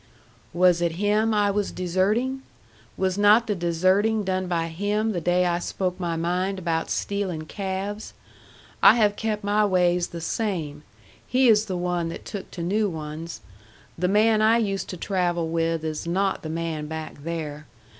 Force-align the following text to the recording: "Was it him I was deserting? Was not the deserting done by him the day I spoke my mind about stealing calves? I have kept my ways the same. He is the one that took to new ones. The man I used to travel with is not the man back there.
"Was 0.51 0.81
it 0.81 0.93
him 0.93 1.31
I 1.31 1.51
was 1.51 1.71
deserting? 1.71 2.41
Was 2.97 3.19
not 3.19 3.45
the 3.45 3.53
deserting 3.53 4.23
done 4.23 4.47
by 4.47 4.65
him 4.69 5.11
the 5.11 5.21
day 5.21 5.45
I 5.45 5.59
spoke 5.59 5.99
my 5.99 6.15
mind 6.15 6.57
about 6.57 6.89
stealing 6.89 7.45
calves? 7.45 8.15
I 8.81 8.95
have 8.95 9.15
kept 9.15 9.43
my 9.43 9.63
ways 9.63 10.07
the 10.07 10.19
same. 10.19 10.81
He 11.27 11.47
is 11.49 11.65
the 11.65 11.77
one 11.77 12.09
that 12.09 12.25
took 12.25 12.49
to 12.49 12.63
new 12.63 12.89
ones. 12.89 13.41
The 13.95 14.07
man 14.07 14.41
I 14.41 14.57
used 14.57 14.89
to 14.89 14.97
travel 14.97 15.49
with 15.49 15.83
is 15.83 16.07
not 16.07 16.41
the 16.41 16.49
man 16.49 16.87
back 16.87 17.23
there. 17.23 17.67